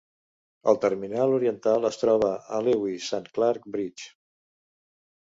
[0.71, 4.11] El terminal oriental es troba a Lewis and Clark Bridge.